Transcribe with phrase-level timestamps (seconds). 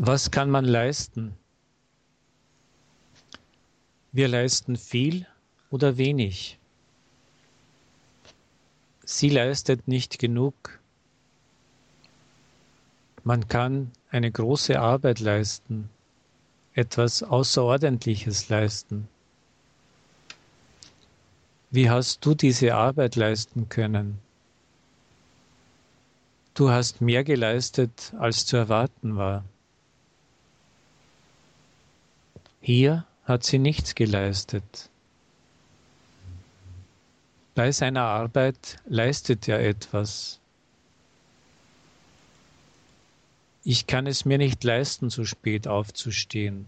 [0.00, 1.36] Was kann man leisten?
[4.12, 5.26] Wir leisten viel
[5.70, 6.56] oder wenig.
[9.04, 10.54] Sie leistet nicht genug.
[13.24, 15.90] Man kann eine große Arbeit leisten,
[16.74, 19.08] etwas Außerordentliches leisten.
[21.72, 24.20] Wie hast du diese Arbeit leisten können?
[26.54, 29.44] Du hast mehr geleistet, als zu erwarten war.
[32.60, 34.90] Hier hat sie nichts geleistet.
[37.54, 40.40] Bei seiner Arbeit leistet er etwas.
[43.64, 46.66] Ich kann es mir nicht leisten, so spät aufzustehen.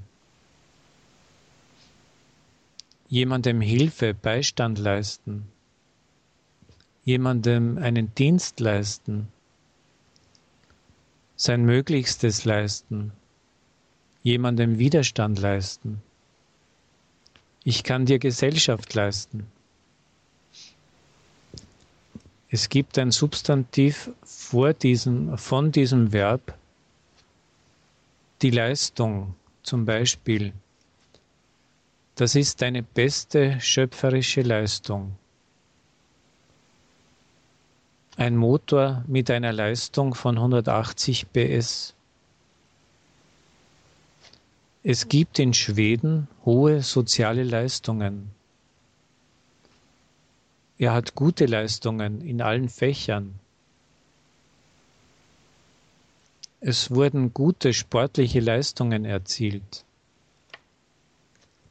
[3.08, 5.50] Jemandem Hilfe, Beistand leisten.
[7.04, 9.28] Jemandem einen Dienst leisten.
[11.36, 13.12] Sein Möglichstes leisten
[14.22, 16.02] jemandem Widerstand leisten.
[17.64, 19.46] Ich kann dir Gesellschaft leisten.
[22.48, 26.56] Es gibt ein Substantiv vor diesem, von diesem Verb,
[28.42, 30.52] die Leistung zum Beispiel.
[32.16, 35.16] Das ist deine beste schöpferische Leistung.
[38.16, 41.94] Ein Motor mit einer Leistung von 180 PS.
[44.82, 48.30] Es gibt in Schweden hohe soziale Leistungen.
[50.78, 53.38] Er hat gute Leistungen in allen Fächern.
[56.60, 59.84] Es wurden gute sportliche Leistungen erzielt.